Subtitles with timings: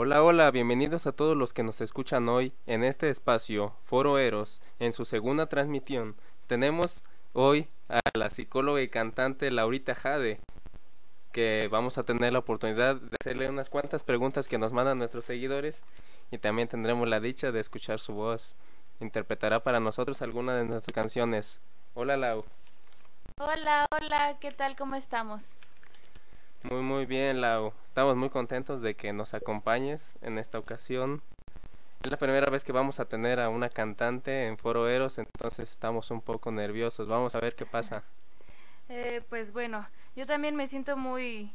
[0.00, 4.62] Hola, hola, bienvenidos a todos los que nos escuchan hoy en este espacio, Foro Eros,
[4.78, 6.14] en su segunda transmisión.
[6.46, 10.38] Tenemos hoy a la psicóloga y cantante Laurita Jade,
[11.32, 15.24] que vamos a tener la oportunidad de hacerle unas cuantas preguntas que nos mandan nuestros
[15.24, 15.82] seguidores
[16.30, 18.54] y también tendremos la dicha de escuchar su voz.
[19.00, 21.60] Interpretará para nosotros alguna de nuestras canciones.
[21.94, 22.44] Hola, Lau.
[23.40, 24.76] Hola, hola, ¿qué tal?
[24.76, 25.58] ¿Cómo estamos?
[26.64, 27.72] Muy, muy bien, Lau.
[27.86, 31.22] Estamos muy contentos de que nos acompañes en esta ocasión.
[32.02, 35.70] Es la primera vez que vamos a tener a una cantante en Foro Eros, entonces
[35.70, 37.06] estamos un poco nerviosos.
[37.06, 38.02] Vamos a ver qué pasa.
[38.88, 41.52] Eh, pues bueno, yo también me siento muy,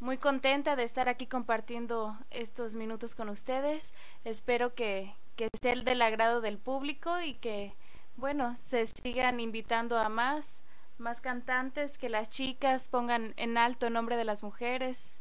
[0.00, 3.94] muy contenta de estar aquí compartiendo estos minutos con ustedes.
[4.24, 7.74] Espero que, que sea el del agrado del público y que,
[8.16, 10.63] bueno, se sigan invitando a más
[10.98, 15.20] más cantantes, que las chicas pongan en alto el nombre de las mujeres,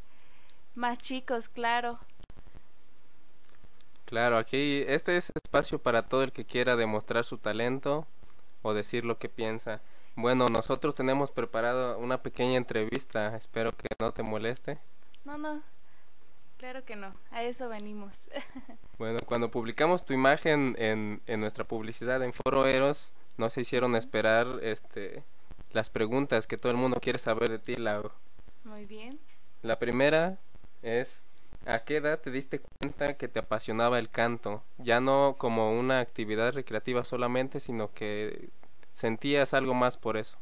[0.75, 1.99] más chicos, claro.
[4.05, 8.05] Claro, aquí este es espacio para todo el que quiera demostrar su talento
[8.61, 9.81] o decir lo que piensa.
[10.15, 14.77] Bueno, nosotros tenemos preparado una pequeña entrevista, espero que no te moleste.
[15.25, 15.63] No, no,
[16.57, 18.15] claro que no, a eso venimos.
[18.99, 23.95] bueno, cuando publicamos tu imagen en, en nuestra publicidad en Foro Eros, no se hicieron
[23.95, 25.23] esperar este
[25.73, 28.11] las preguntas que todo el mundo quiere saber de ti, Lau.
[28.63, 29.19] Muy bien.
[29.61, 30.37] La primera
[30.81, 31.25] es,
[31.65, 34.63] ¿a qué edad te diste cuenta que te apasionaba el canto?
[34.77, 38.49] Ya no como una actividad recreativa solamente, sino que
[38.93, 40.37] sentías algo más por eso.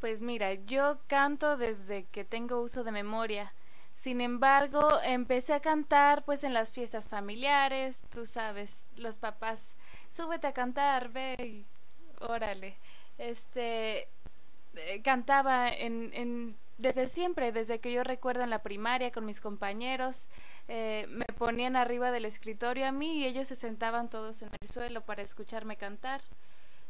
[0.00, 3.52] Pues mira, yo canto desde que tengo uso de memoria.
[3.94, 9.76] Sin embargo, empecé a cantar pues en las fiestas familiares, tú sabes, los papás,
[10.10, 11.66] súbete a cantar, ve y
[12.20, 12.76] órale.
[13.18, 14.08] Este,
[14.74, 20.28] eh, cantaba en, desde siempre, desde que yo recuerdo en la primaria con mis compañeros,
[20.68, 24.68] eh, me ponían arriba del escritorio a mí y ellos se sentaban todos en el
[24.68, 26.20] suelo para escucharme cantar.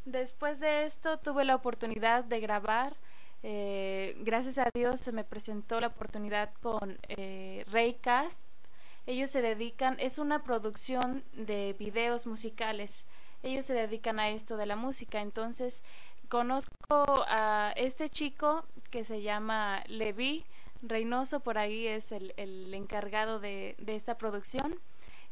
[0.05, 2.95] Después de esto tuve la oportunidad de grabar.
[3.43, 8.45] Eh, gracias a Dios se me presentó la oportunidad con eh, Raycast.
[9.07, 13.05] Ellos se dedican, es una producción de videos musicales.
[13.43, 15.21] Ellos se dedican a esto de la música.
[15.21, 15.83] Entonces
[16.25, 20.45] conozco a este chico que se llama Levi
[20.81, 24.75] Reynoso, por ahí es el, el encargado de, de, esta producción,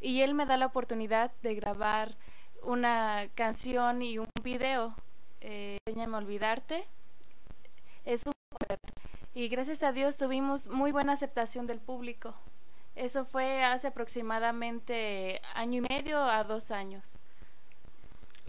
[0.02, 2.16] y él me da la oportunidad de grabar
[2.64, 4.96] una canción y un video,
[5.42, 5.78] eh,
[6.14, 6.86] olvidarte.
[8.06, 8.34] Es un
[9.36, 12.36] y gracias a Dios tuvimos muy buena aceptación del público.
[12.96, 17.23] Eso fue hace aproximadamente año y medio a dos años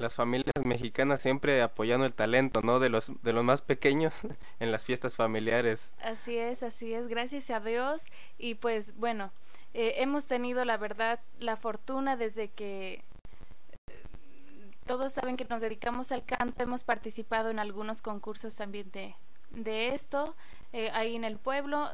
[0.04, 2.78] las familias mexicanas siempre apoyando el talento, ¿no?
[2.78, 4.20] De los de los más pequeños
[4.60, 5.94] en las fiestas familiares.
[6.03, 8.12] Así es, así es, gracias a Dios.
[8.38, 9.32] Y pues bueno,
[9.72, 13.03] eh, hemos tenido la verdad la fortuna desde que
[13.87, 14.03] eh,
[14.84, 19.16] todos saben que nos dedicamos al canto, hemos participado en algunos concursos también de,
[19.53, 20.37] de esto,
[20.75, 21.88] eh, ahí en el pueblo,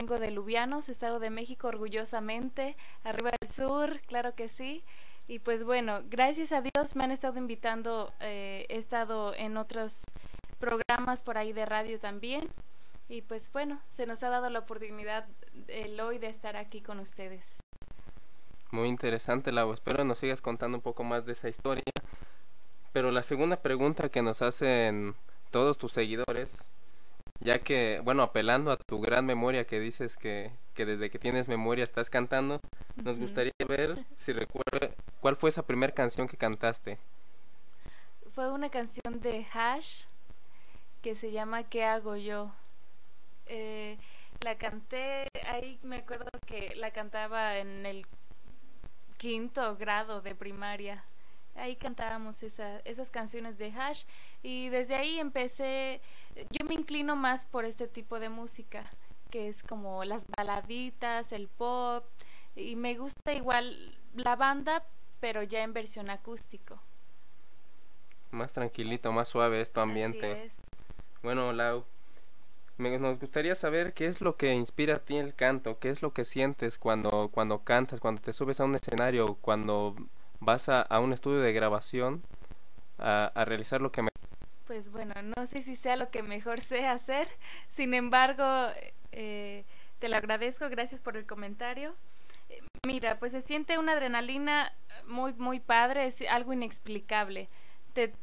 [0.00, 4.82] vengo de Lubianos, Estado de México, orgullosamente, arriba del sur, claro que sí,
[5.28, 10.04] y pues bueno, gracias a Dios me han estado invitando, eh, he estado en otros
[10.58, 12.48] programas por ahí de radio también.
[13.08, 15.26] Y pues bueno, se nos ha dado la oportunidad
[15.68, 17.60] el hoy de estar aquí con ustedes.
[18.70, 19.72] Muy interesante, Lau.
[19.72, 21.84] Espero nos sigas contando un poco más de esa historia.
[22.92, 25.14] Pero la segunda pregunta que nos hacen
[25.50, 26.70] todos tus seguidores,
[27.42, 31.48] ya que, bueno, apelando a tu gran memoria que dices que, que desde que tienes
[31.48, 32.60] memoria estás cantando,
[32.96, 36.98] nos gustaría ver si recuerda cuál fue esa primera canción que cantaste.
[38.34, 40.04] Fue una canción de Hash
[41.02, 42.52] que se llama ¿Qué hago yo?
[43.46, 43.98] Eh,
[44.42, 48.06] la canté, ahí me acuerdo que la cantaba en el
[49.18, 51.04] quinto grado de primaria.
[51.54, 54.04] Ahí cantábamos esa, esas canciones de Hash
[54.42, 56.00] y desde ahí empecé,
[56.50, 58.90] yo me inclino más por este tipo de música,
[59.30, 62.04] que es como las baladitas, el pop,
[62.56, 64.84] y me gusta igual la banda,
[65.20, 66.78] pero ya en versión acústico.
[68.30, 70.50] Más tranquilito, más suave es tu ambiente.
[71.22, 71.84] Bueno, Lau,
[72.78, 76.02] me, nos gustaría saber qué es lo que inspira a ti el canto, qué es
[76.02, 79.94] lo que sientes cuando, cuando cantas, cuando te subes a un escenario, cuando
[80.40, 82.22] vas a, a un estudio de grabación
[82.98, 84.11] a, a realizar lo que me...
[84.66, 87.28] Pues bueno, no sé si sea lo que mejor sé hacer,
[87.68, 88.44] sin embargo,
[89.10, 89.64] eh,
[89.98, 91.94] te lo agradezco, gracias por el comentario.
[92.86, 94.72] Mira, pues se siente una adrenalina
[95.06, 97.48] muy, muy padre, es algo inexplicable.
[97.92, 98.14] Te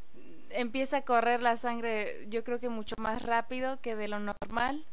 [0.52, 4.86] empieza a correr la sangre, yo creo que mucho más rápido que de lo normal.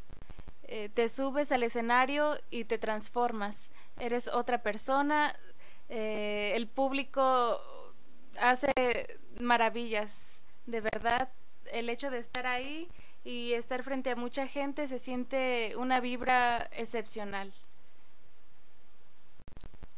[0.69, 3.71] eh, te subes al escenario y te transformas.
[3.99, 5.35] Eres otra persona.
[5.89, 7.61] Eh, el público
[8.39, 8.71] hace
[9.39, 11.29] maravillas, de verdad.
[11.71, 12.87] El hecho de estar ahí
[13.23, 17.51] y estar frente a mucha gente se siente una vibra excepcional.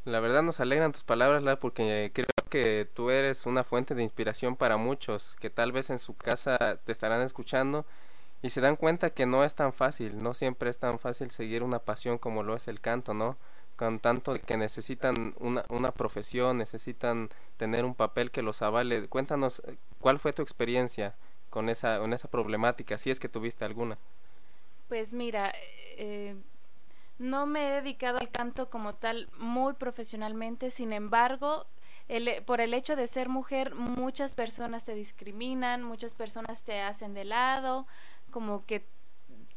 [0.06, 4.02] La verdad nos alegran tus palabras, La, porque creo que tú eres una fuente de
[4.02, 7.86] inspiración para muchos que tal vez en su casa te estarán escuchando
[8.42, 11.62] y se dan cuenta que no es tan fácil, no siempre es tan fácil seguir
[11.62, 13.38] una pasión como lo es el canto, ¿no?
[13.80, 19.08] Con tanto que necesitan una, una profesión, necesitan tener un papel que los avale.
[19.08, 19.64] Cuéntanos,
[20.02, 21.16] ¿cuál fue tu experiencia
[21.50, 23.98] con esa, con esa problemática, si es que tuviste alguna?
[24.90, 25.54] Pues mira,
[25.96, 26.36] eh,
[27.20, 31.66] no me he dedicado al canto como tal muy profesionalmente, sin embargo,
[32.10, 37.14] el, por el hecho de ser mujer, muchas personas te discriminan, muchas personas te hacen
[37.14, 37.88] de lado,
[38.30, 38.86] como que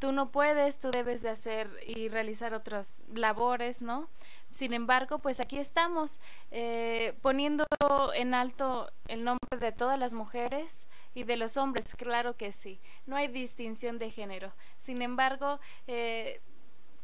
[0.02, 4.08] tú no puedes, tú debes de hacer y realizar otras labores, ¿no?
[4.50, 6.18] Sin embargo, pues aquí estamos
[6.50, 7.64] eh, poniendo
[8.12, 12.80] en alto el nombre de todas las mujeres y de los hombres, claro que sí,
[13.06, 14.52] no hay distinción de género.
[14.80, 16.40] Sin embargo, eh,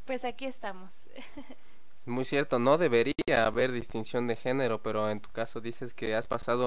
[0.04, 1.02] pues aquí estamos.
[2.04, 6.26] Muy cierto, no debería haber distinción de género, pero en tu caso dices que has
[6.26, 6.66] pasado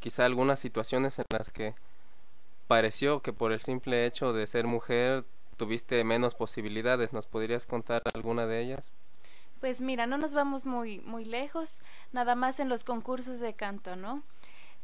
[0.00, 1.76] quizá algunas situaciones en las que
[2.66, 5.24] pareció que por el simple hecho de ser mujer
[5.60, 7.12] tuviste menos posibilidades.
[7.12, 8.94] ¿Nos podrías contar alguna de ellas?
[9.60, 13.94] Pues mira, no nos vamos muy, muy lejos, nada más en los concursos de canto,
[13.94, 14.22] ¿no?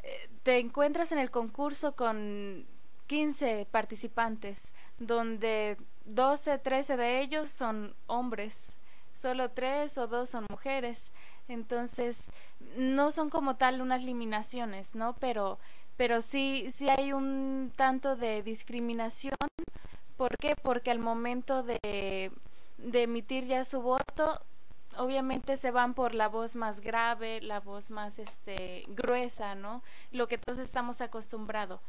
[0.02, 2.67] Eh, te encuentras en el concurso con
[3.06, 8.76] 15 participantes, donde 12, 13 de ellos son hombres,
[9.14, 11.11] solo 3 o 2 son mujeres.
[11.49, 12.29] Entonces,
[12.76, 15.14] no son como tal unas eliminaciones, ¿no?
[15.20, 15.58] Pero,
[15.96, 19.32] pero sí, sí hay un tanto de discriminación.
[20.17, 20.55] ¿Por qué?
[20.63, 22.31] Porque al momento de,
[22.79, 24.41] emitir ya su voto,
[24.97, 29.83] obviamente se van por la voz más grave, la voz más este gruesa, ¿no?
[30.13, 31.81] Lo que todos estamos acostumbrados.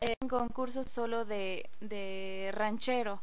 [0.00, 3.20] En concursos solo de, de ranchero.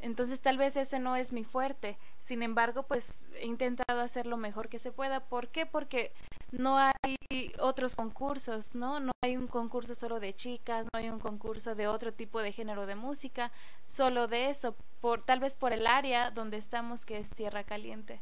[0.00, 1.96] Entonces tal vez ese no es mi fuerte.
[2.24, 5.20] Sin embargo, pues he intentado hacer lo mejor que se pueda.
[5.20, 5.66] ¿Por qué?
[5.66, 6.10] Porque
[6.52, 7.18] no hay
[7.60, 8.98] otros concursos, ¿no?
[8.98, 12.52] No hay un concurso solo de chicas, no hay un concurso de otro tipo de
[12.52, 13.52] género de música,
[13.86, 18.20] solo de eso, por tal vez por el área donde estamos que es tierra caliente.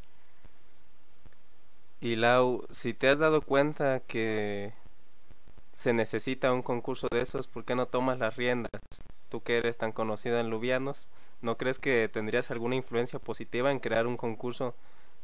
[2.00, 4.72] Y Lau, si te has dado cuenta que
[5.72, 8.80] se necesita un concurso de esos, ¿por qué no tomas las riendas?
[9.28, 11.08] Tú que eres tan conocida en Lubianos,
[11.42, 14.74] ¿no crees que tendrías alguna influencia positiva en crear un concurso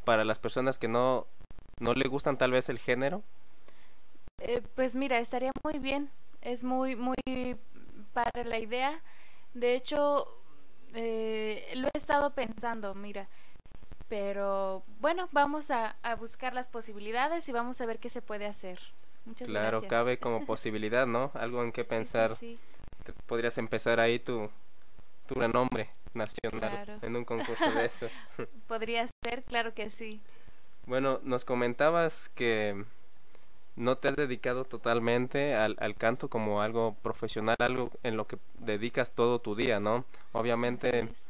[0.04, 1.26] para las personas que no,
[1.80, 3.22] no le gustan tal vez el género?
[4.40, 6.10] Eh, pues mira, estaría muy bien,
[6.42, 7.16] es muy, muy
[8.12, 9.00] para la idea.
[9.54, 10.28] De hecho,
[10.94, 13.28] eh, lo he estado pensando, mira,
[14.08, 18.46] pero bueno, vamos a, a, buscar las posibilidades y vamos a ver qué se puede
[18.46, 18.78] hacer.
[19.24, 21.30] Muchas claro, cabe como posibilidad, ¿no?
[21.34, 22.36] Algo en qué pensar.
[22.36, 22.58] Sí,
[23.04, 24.50] sí, podrías empezar ahí tu,
[25.26, 26.98] tu renombre nacional claro.
[27.02, 28.12] en un concurso de esos.
[28.66, 30.20] Podría ser, claro que sí.
[30.86, 32.84] Bueno, nos comentabas que
[33.76, 38.38] no te has dedicado totalmente al, al, canto como algo profesional, algo en lo que
[38.58, 40.04] dedicas todo tu día, ¿no?
[40.32, 41.26] Obviamente es.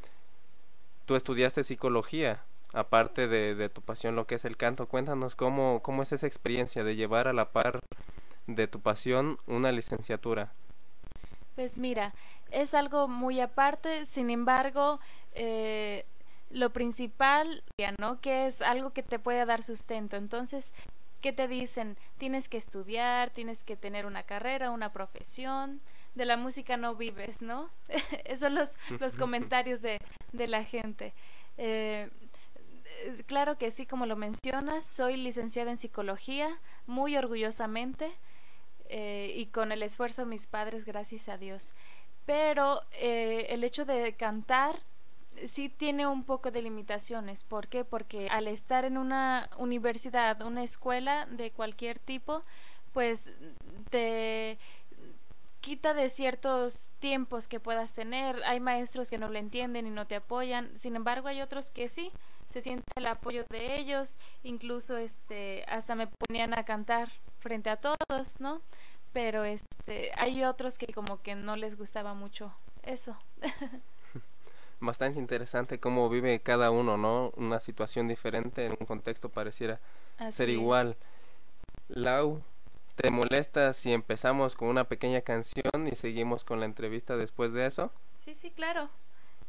[1.05, 2.41] tú estudiaste psicología,
[2.73, 6.27] aparte de, de, tu pasión lo que es el canto, cuéntanos cómo, cómo es esa
[6.27, 7.79] experiencia de llevar a la par
[8.47, 10.51] de tu pasión una licenciatura.
[11.55, 12.13] Pues mira,
[12.51, 14.99] es algo muy aparte, sin embargo,
[15.33, 16.05] eh,
[16.49, 17.63] lo principal,
[17.99, 18.19] ¿no?
[18.21, 20.17] Que es algo que te puede dar sustento.
[20.17, 20.73] Entonces,
[21.21, 21.97] ¿qué te dicen?
[22.17, 25.81] Tienes que estudiar, tienes que tener una carrera, una profesión.
[26.15, 27.69] De la música no vives, ¿no?
[28.25, 29.99] Esos son los, los comentarios de,
[30.33, 31.13] de la gente.
[31.57, 32.09] Eh,
[33.27, 38.11] claro que sí, como lo mencionas, soy licenciada en psicología, muy orgullosamente,
[38.89, 41.73] eh, y con el esfuerzo de mis padres, gracias a Dios.
[42.29, 44.75] Pero eh, el hecho de cantar
[45.47, 47.43] sí tiene un poco de limitaciones.
[47.43, 47.83] ¿Por qué?
[47.83, 52.43] Porque al estar en una universidad, una escuela de cualquier tipo,
[52.93, 53.31] pues
[53.89, 54.59] te
[55.59, 58.43] quita de ciertos tiempos que puedas tener.
[58.43, 60.77] Hay maestros que no lo entienden y no te apoyan.
[60.77, 62.11] Sin embargo, hay otros que sí
[62.53, 67.09] se siente el apoyo de ellos, incluso este hasta me ponían a cantar
[67.39, 68.61] frente a todos, ¿no?
[69.13, 73.17] Pero este hay otros que como que no les gustaba mucho eso.
[74.81, 77.31] Bastante interesante cómo vive cada uno, ¿no?
[77.35, 79.79] Una situación diferente en un contexto pareciera
[80.17, 80.55] Así ser es.
[80.55, 80.95] igual.
[81.89, 82.41] Lau,
[82.95, 87.65] ¿te molesta si empezamos con una pequeña canción y seguimos con la entrevista después de
[87.65, 87.91] eso?
[88.23, 88.89] Sí, sí, claro.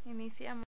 [0.05, 0.64] Iniciamos.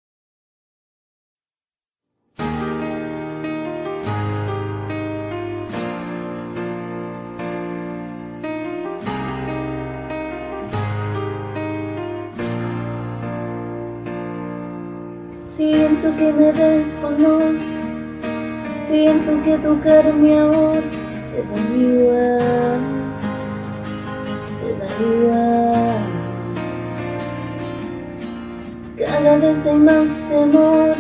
[15.61, 17.63] Siento que me desconoces,
[18.89, 20.81] siento que tocarme ahora
[21.31, 22.81] te da igual,
[24.57, 26.01] te da igual.
[28.97, 30.95] Cada vez hay más temor,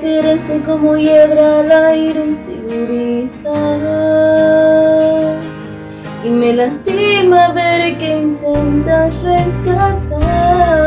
[0.00, 3.40] quererse como hiedra al aire en seguridad.
[6.24, 10.81] Y me lastima ver que intentas rescatar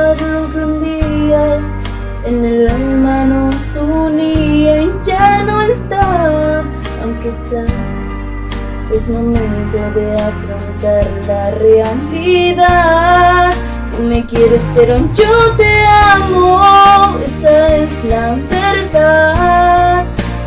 [7.54, 13.54] es momento de afrontar la realidad.
[13.96, 20.06] Tú me quieres pero yo te amo, esa es la verdad.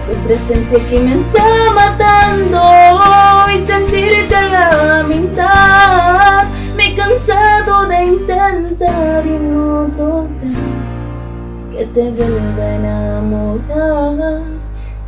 [0.09, 2.63] Tu presencia que me está matando
[3.55, 6.49] y sentirte la mitad.
[6.77, 10.27] Me he cansado de intentar y no lograr
[11.71, 14.58] que te vuelva a enamorar.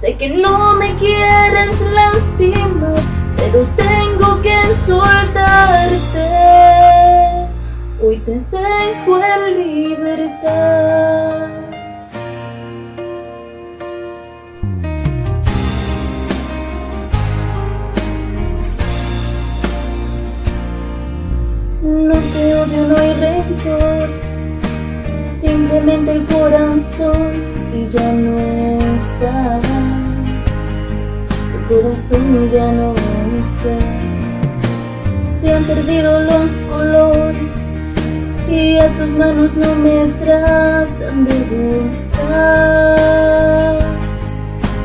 [0.01, 3.03] Sé que no me quieres lastimar,
[3.37, 6.25] pero tengo que soltarte.
[8.03, 11.49] Hoy te dejo en libertad.
[21.83, 24.09] No te odio, no hay rencor,
[25.39, 27.33] simplemente el corazón
[27.75, 29.80] y ya no está.
[31.71, 33.75] Corazón ya no está.
[35.41, 37.37] Se han perdido los colores
[38.51, 41.35] y a tus manos no me tratan de
[42.19, 42.99] gustar.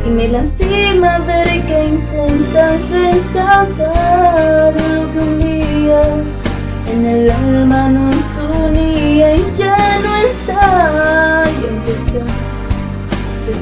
[0.05, 6.03] Y me lastima ver que intentas rescatar lo que un día
[6.93, 8.14] en el alma nos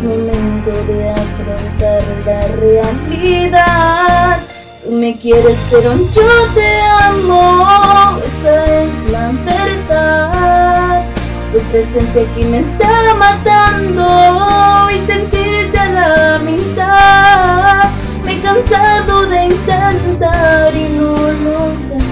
[0.04, 4.40] momento de afrontar la realidad.
[4.84, 11.06] Tú me quieres pero yo te amo, esa es la verdad.
[11.54, 17.90] Tu presencia aquí me está matando y sentirte a la mitad.
[18.26, 21.14] Me he cansado de intentar y no
[21.46, 22.04] lograr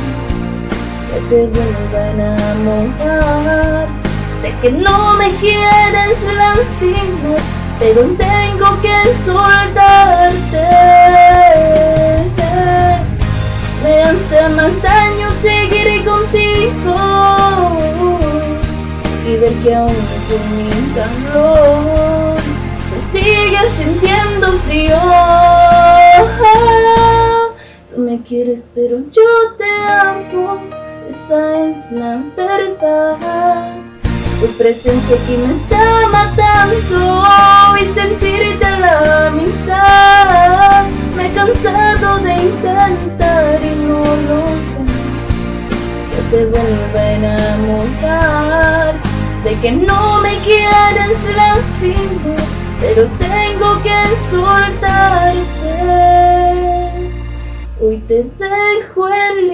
[1.12, 3.88] que te vuelva a enamorar.
[4.41, 7.39] Sé que no me quieres lastimar,
[7.82, 8.94] pero tengo que
[9.26, 10.68] soltarte.
[13.84, 16.96] Me hace más daño seguir contigo
[19.28, 19.96] y ver que aún
[20.28, 22.36] con mi calor
[22.92, 25.00] te sigues sintiendo frío.
[27.90, 30.62] Tú me quieres pero yo te amo,
[31.10, 33.81] esa es la verdad.
[34.41, 36.74] Tu presencia aquí me está matando
[37.77, 40.83] y sentirte la mitad.
[41.15, 44.81] Me he cansado de intentar y no lograr
[46.10, 48.95] que te vuelva a enamorar.
[49.43, 52.43] Sé que no me quieres lastimar,
[52.79, 54.00] pero tengo que
[54.31, 55.71] soltarte.
[57.79, 59.50] Hoy te dejo en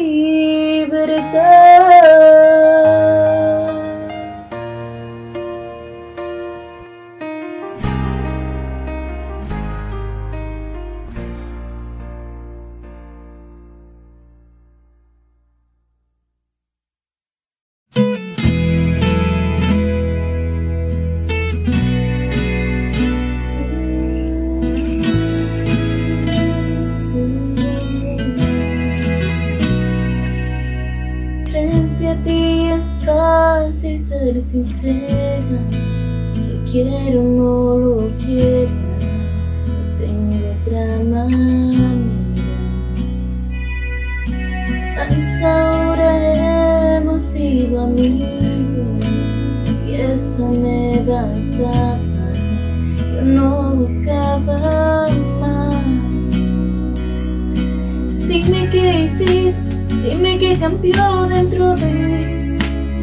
[60.70, 62.58] Cambió dentro de mí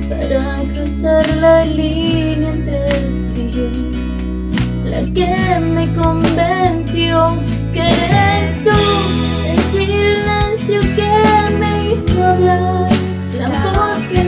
[0.07, 2.85] para cruzar la línea entre
[3.33, 3.71] tú y yo.
[4.85, 7.27] La que me convenció
[7.73, 8.79] que eres tú,
[9.49, 12.87] el silencio que me hizo hablar,
[13.39, 14.23] la voz que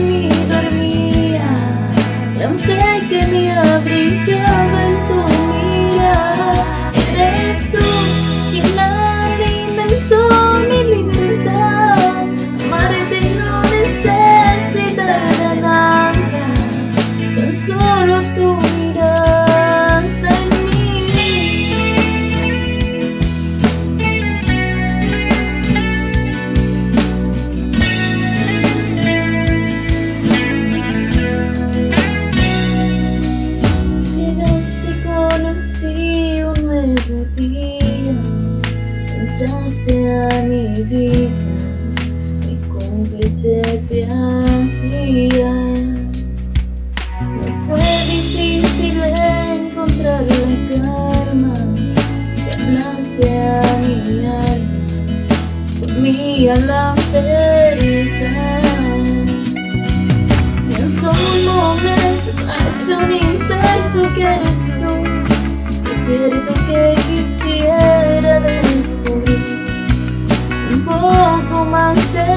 [47.19, 47.25] No
[47.65, 50.35] fue difícil encontrar la
[50.69, 51.53] calma,
[52.35, 53.91] te hablaste a mi
[54.27, 54.77] alma,
[55.79, 56.93] por mí a la
[60.69, 64.91] en solo un momento, hace un inverso que eres tú,
[65.89, 69.43] es cierto que quisiera descubrir
[70.71, 72.36] un poco más de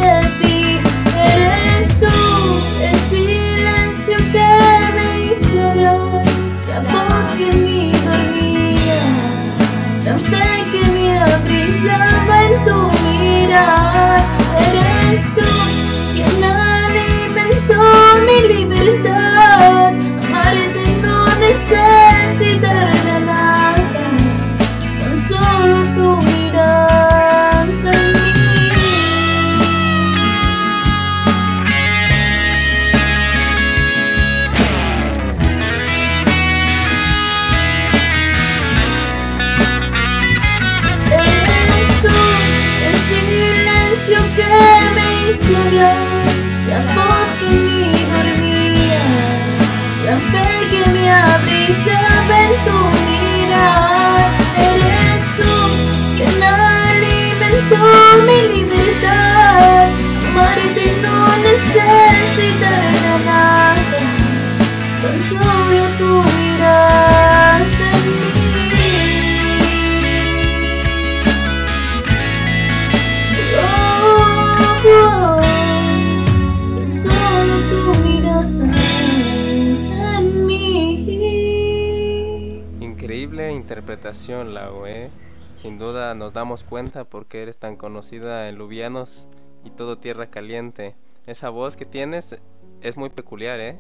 [84.20, 85.10] interpretación, Lau, ¿eh?
[85.52, 89.28] Sin duda nos damos cuenta porque eres tan conocida en Lubianos
[89.64, 90.94] y todo Tierra Caliente.
[91.26, 92.36] Esa voz que tienes
[92.82, 93.78] es muy peculiar, ¿eh?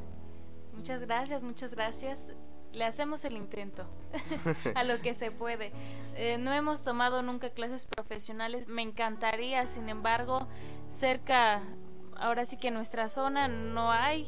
[0.74, 2.34] Muchas gracias, muchas gracias.
[2.72, 3.84] Le hacemos el intento
[4.74, 5.72] a lo que se puede.
[6.14, 8.66] Eh, no hemos tomado nunca clases profesionales.
[8.68, 10.46] Me encantaría, sin embargo,
[10.88, 11.62] cerca,
[12.16, 14.26] ahora sí que en nuestra zona no hay,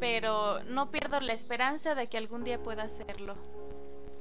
[0.00, 3.36] pero no pierdo la esperanza de que algún día pueda hacerlo.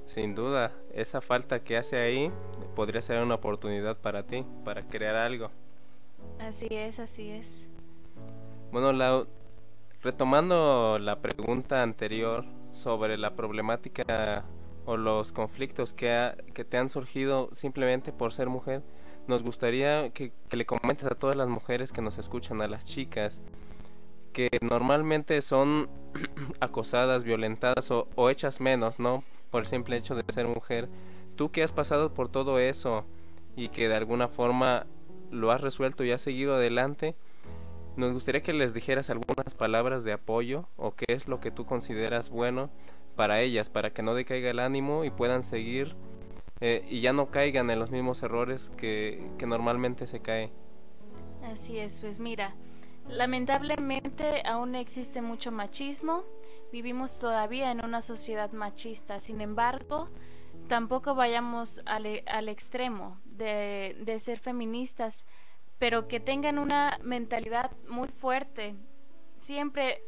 [0.05, 2.31] Sin duda, esa falta que hace ahí
[2.75, 5.51] podría ser una oportunidad para ti, para crear algo.
[6.39, 7.67] Así es, así es.
[8.71, 9.27] Bueno, Lau,
[10.01, 14.45] retomando la pregunta anterior sobre la problemática
[14.85, 18.81] o los conflictos que, ha- que te han surgido simplemente por ser mujer,
[19.27, 22.83] nos gustaría que, que le comentes a todas las mujeres que nos escuchan, a las
[22.85, 23.41] chicas,
[24.33, 25.89] que normalmente son
[26.59, 29.23] acosadas, violentadas o, o hechas menos, ¿no?
[29.51, 30.89] Por el simple hecho de ser mujer.
[31.35, 33.05] Tú que has pasado por todo eso
[33.55, 34.87] y que de alguna forma
[35.29, 37.15] lo has resuelto y has seguido adelante,
[37.95, 41.65] nos gustaría que les dijeras algunas palabras de apoyo o qué es lo que tú
[41.65, 42.69] consideras bueno
[43.15, 45.95] para ellas, para que no decaiga el ánimo y puedan seguir
[46.61, 50.51] eh, y ya no caigan en los mismos errores que, que normalmente se cae.
[51.43, 52.55] Así es, pues mira,
[53.09, 56.23] lamentablemente aún existe mucho machismo,
[56.71, 60.09] vivimos todavía en una sociedad machista, sin embargo,
[60.67, 65.25] tampoco vayamos al, e- al extremo de, de ser feministas,
[65.79, 68.75] pero que tengan una mentalidad muy fuerte,
[69.37, 70.01] siempre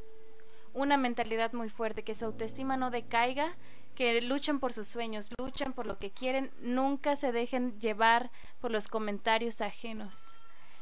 [0.73, 3.55] una mentalidad muy fuerte, que su autoestima no decaiga,
[3.95, 8.71] que luchen por sus sueños, luchen por lo que quieren, nunca se dejen llevar por
[8.71, 10.37] los comentarios ajenos.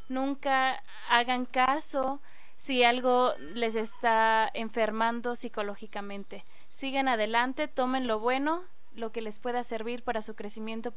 [0.08, 2.22] Nunca hagan caso
[2.62, 6.44] si algo les está enfermando psicológicamente.
[6.70, 8.62] Sigan adelante, tomen lo bueno,
[8.94, 10.94] lo que les pueda servir para su crecimiento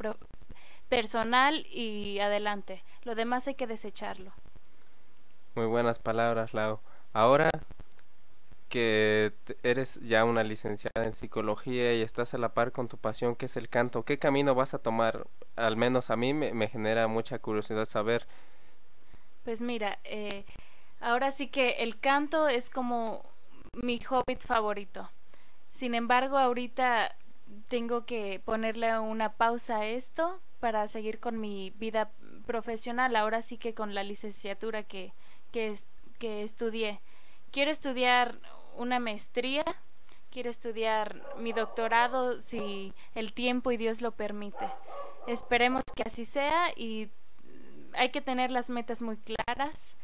[0.90, 2.83] personal y adelante.
[3.05, 4.31] Lo demás hay que desecharlo.
[5.55, 6.81] Muy buenas palabras, Lau.
[7.14, 7.48] Ahora
[8.68, 13.37] que eres ya una licenciada en psicología y estás a la par con tu pasión
[13.37, 15.27] que es el canto, ¿qué camino vas a tomar?
[15.57, 18.27] Al menos a mí me, me genera mucha curiosidad saber.
[19.44, 20.44] Pues mira, eh,
[21.00, 23.24] ahora sí que el canto es como
[23.72, 25.11] mi hobbit favorito.
[25.70, 27.14] Sin embargo, ahorita
[27.68, 32.11] tengo que ponerle una pausa a esto para seguir con mi vida
[32.46, 35.12] profesional, ahora sí que con la licenciatura que,
[35.52, 35.76] que,
[36.18, 37.00] que estudié.
[37.50, 38.37] Quiero estudiar
[38.76, 39.64] una maestría,
[40.30, 44.66] quiero estudiar mi doctorado si el tiempo y Dios lo permite.
[45.26, 47.11] Esperemos que así sea y
[47.94, 49.96] hay que tener las metas muy claras.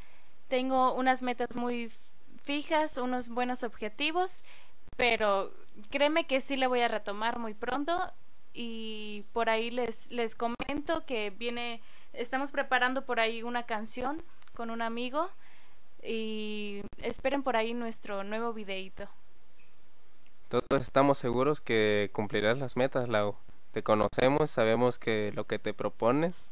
[0.51, 1.93] Tengo unas metas muy
[2.43, 4.43] fijas, unos buenos objetivos,
[4.97, 5.53] pero
[5.91, 8.13] créeme que sí le voy a retomar muy pronto
[8.53, 11.81] y por ahí les, les comento que viene
[12.13, 14.25] estamos preparando por ahí una canción
[14.57, 15.31] con un amigo
[16.03, 19.09] y esperen por ahí nuestro nuevo videito.
[20.49, 23.37] Todos estamos seguros que cumplirás las metas, Lau.
[23.71, 26.51] Te conocemos, sabemos que lo que te propones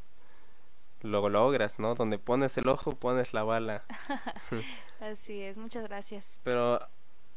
[1.03, 1.95] lo logras, ¿no?
[1.95, 3.85] Donde pones el ojo, pones la bala.
[5.01, 6.39] Así es, muchas gracias.
[6.43, 6.81] Pero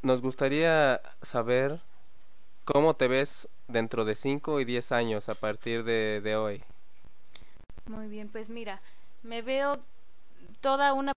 [0.01, 1.81] nos gustaría saber
[2.65, 6.63] cómo te ves dentro de 5 y 10 años a partir de, de hoy.
[7.87, 8.79] Muy bien, pues mira,
[9.23, 9.79] me veo
[10.61, 11.13] toda una...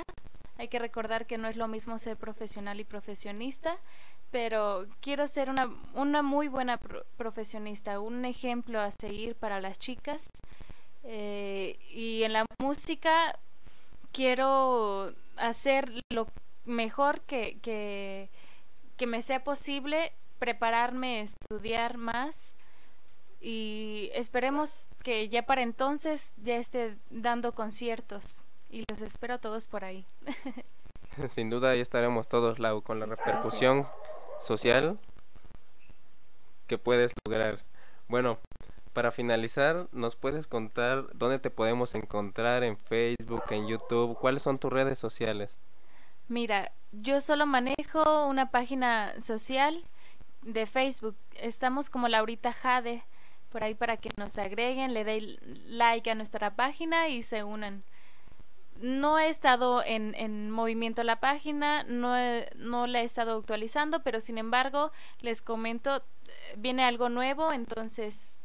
[0.56, 3.76] Hay que recordar que no es lo mismo ser profesional y profesionista,
[4.30, 6.78] pero quiero ser una, una muy buena
[7.16, 10.28] profesionista, un ejemplo a seguir para las chicas.
[11.04, 13.38] Eh, y en la música
[14.12, 16.26] quiero hacer lo
[16.64, 18.30] mejor que, que,
[18.96, 22.56] que me sea posible, prepararme, estudiar más
[23.40, 29.84] y esperemos que ya para entonces ya esté dando conciertos y los espero todos por
[29.84, 30.06] ahí.
[31.28, 33.86] Sin duda ahí estaremos todos, Lau, con la repercusión
[34.40, 34.98] social
[36.66, 37.62] que puedes lograr.
[38.08, 38.38] Bueno,
[38.94, 44.16] para finalizar, ¿nos puedes contar dónde te podemos encontrar en Facebook, en YouTube?
[44.16, 45.58] ¿Cuáles son tus redes sociales?
[46.28, 49.84] Mira, yo solo manejo una página social
[50.42, 51.16] de Facebook.
[51.34, 53.02] Estamos como Laurita Jade
[53.50, 57.82] por ahí para que nos agreguen, le den like a nuestra página y se unan.
[58.80, 62.16] No he estado en, en movimiento la página, no,
[62.56, 66.02] no la he estado actualizando, pero sin embargo les comento,
[66.56, 68.36] viene algo nuevo, entonces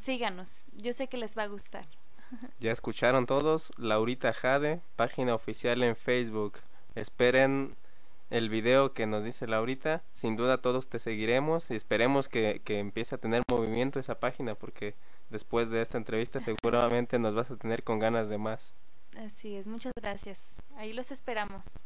[0.00, 1.86] síganos, yo sé que les va a gustar.
[2.60, 6.58] Ya escucharon todos, Laurita Jade, página oficial en Facebook.
[6.94, 7.74] Esperen
[8.30, 12.78] el video que nos dice Laurita, sin duda todos te seguiremos y esperemos que, que
[12.78, 14.94] empiece a tener movimiento esa página porque
[15.30, 18.74] después de esta entrevista seguramente nos vas a tener con ganas de más.
[19.18, 20.62] Así es, muchas gracias.
[20.76, 21.82] Ahí los esperamos.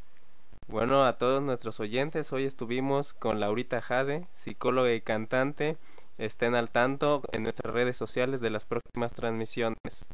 [0.66, 5.76] Bueno, a todos nuestros oyentes, hoy estuvimos con Laurita Jade, psicóloga y cantante.
[6.18, 10.06] Estén al tanto en nuestras redes sociales de las próximas transmisiones.